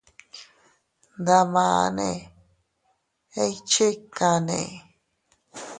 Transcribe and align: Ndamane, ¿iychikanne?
Ndamane, 1.19 2.09
¿iychikanne? 3.43 4.61